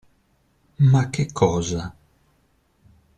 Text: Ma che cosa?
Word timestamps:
Ma 0.79 1.11
che 1.11 1.27
cosa? 1.31 1.95